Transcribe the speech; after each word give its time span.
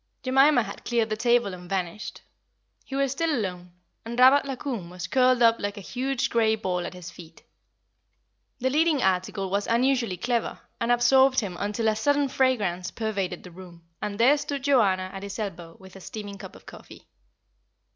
Jemima 0.23 0.63
had 0.63 0.83
cleared 0.83 1.11
the 1.11 1.15
table 1.15 1.53
and 1.53 1.69
vanished. 1.69 2.21
He 2.85 2.95
was 2.95 3.11
still 3.11 3.29
alone, 3.31 3.73
and 4.03 4.17
Rabat 4.19 4.47
la 4.47 4.55
Koum 4.55 4.89
was 4.89 5.05
curled 5.05 5.43
up 5.43 5.57
like 5.59 5.77
a 5.77 5.81
huge 5.81 6.31
grey 6.31 6.55
ball 6.55 6.87
at 6.87 6.95
his 6.95 7.11
feet; 7.11 7.43
the 8.57 8.71
leading 8.71 9.03
article 9.03 9.51
was 9.51 9.67
unusually 9.67 10.17
clever, 10.17 10.59
and 10.79 10.91
absorbed 10.91 11.39
him 11.41 11.55
until 11.59 11.87
a 11.87 11.95
sudden 11.95 12.29
fragrance 12.29 12.89
pervaded 12.89 13.43
the 13.43 13.51
room, 13.51 13.83
and 14.01 14.17
there 14.19 14.39
stood 14.39 14.63
Joanna 14.63 15.11
at 15.13 15.21
his 15.21 15.37
elbow 15.37 15.75
with 15.79 15.95
a 15.95 16.01
steaming 16.01 16.39
cup 16.39 16.55
of 16.55 16.65
coffee. 16.65 17.05